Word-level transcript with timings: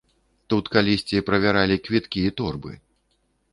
Тут 0.53 0.71
калісьці 0.75 1.21
правяралі 1.29 1.77
квіткі 1.89 2.25
і 2.33 2.35
торбы! 2.43 2.71